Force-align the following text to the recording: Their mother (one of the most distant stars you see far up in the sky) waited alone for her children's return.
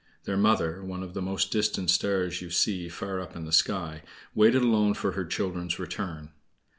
Their 0.23 0.35
mother 0.35 0.83
(one 0.83 1.03
of 1.03 1.13
the 1.13 1.21
most 1.21 1.51
distant 1.51 1.91
stars 1.91 2.41
you 2.41 2.49
see 2.49 2.89
far 2.89 3.19
up 3.19 3.35
in 3.35 3.45
the 3.45 3.51
sky) 3.51 4.01
waited 4.33 4.63
alone 4.63 4.95
for 4.95 5.11
her 5.11 5.25
children's 5.25 5.77
return. 5.77 6.31